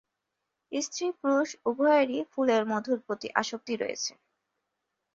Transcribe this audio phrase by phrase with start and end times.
[0.71, 4.11] স্ত্রী পুরুষ উভয়েরই ফুলের মধুর প্রতি আসক্তি রয়েছে।